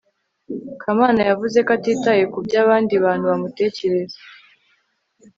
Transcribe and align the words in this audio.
kamana 0.81 1.21
yavuze 1.29 1.57
ko 1.65 1.71
atitaye 1.77 2.23
kubyo 2.33 2.57
abandi 2.63 2.93
bantu 3.03 3.23
bamutekereza 3.31 4.19